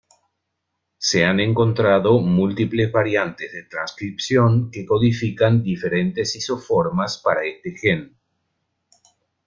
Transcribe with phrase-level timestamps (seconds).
[0.97, 8.17] Se han encontrado múltiples variantes de transcripción que codifican diferentes isoformas para este gen.